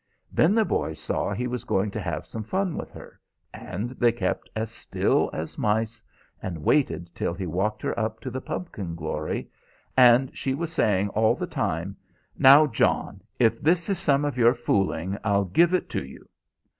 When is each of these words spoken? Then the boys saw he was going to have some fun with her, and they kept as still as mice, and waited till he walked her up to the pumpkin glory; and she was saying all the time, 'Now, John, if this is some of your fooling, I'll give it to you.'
Then 0.31 0.55
the 0.55 0.65
boys 0.65 0.97
saw 0.97 1.31
he 1.31 1.45
was 1.45 1.63
going 1.63 1.91
to 1.91 2.01
have 2.01 2.25
some 2.25 2.41
fun 2.41 2.75
with 2.75 2.89
her, 2.89 3.19
and 3.53 3.91
they 3.91 4.11
kept 4.11 4.49
as 4.55 4.71
still 4.71 5.29
as 5.31 5.59
mice, 5.59 6.03
and 6.41 6.63
waited 6.63 7.13
till 7.13 7.35
he 7.35 7.45
walked 7.45 7.83
her 7.83 7.99
up 7.99 8.19
to 8.21 8.31
the 8.31 8.41
pumpkin 8.41 8.95
glory; 8.95 9.51
and 9.95 10.35
she 10.35 10.55
was 10.55 10.73
saying 10.73 11.09
all 11.09 11.35
the 11.35 11.45
time, 11.45 11.95
'Now, 12.35 12.65
John, 12.65 13.21
if 13.37 13.61
this 13.61 13.89
is 13.89 13.99
some 13.99 14.25
of 14.25 14.39
your 14.39 14.55
fooling, 14.55 15.19
I'll 15.23 15.45
give 15.45 15.71
it 15.71 15.87
to 15.91 16.03
you.' 16.03 16.27